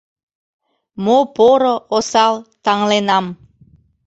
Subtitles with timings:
[1.03, 3.25] Мо поро, осал— таҥленам.